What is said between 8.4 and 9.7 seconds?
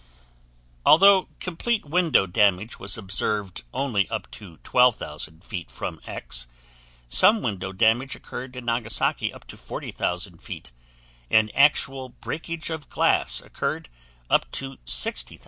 in Nagasaki up to